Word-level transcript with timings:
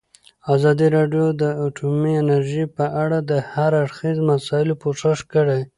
ازادي 0.53 0.87
راډیو 0.97 1.25
د 1.41 1.43
اټومي 1.65 2.13
انرژي 2.23 2.65
په 2.75 2.85
اړه 3.03 3.17
د 3.29 3.31
هر 3.51 3.71
اړخیزو 3.83 4.21
مسایلو 4.31 4.79
پوښښ 4.83 5.19
کړی. 5.33 5.61